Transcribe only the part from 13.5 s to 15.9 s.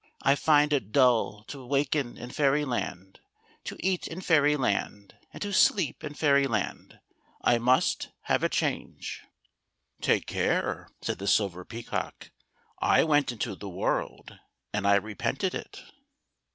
the world and I repented it."